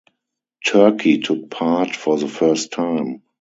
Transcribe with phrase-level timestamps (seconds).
[0.65, 3.21] Turkey took part for the first time.